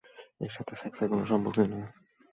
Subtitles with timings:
[0.41, 1.83] এর সাথে সেক্সের কোনো সম্পর্কই নেই।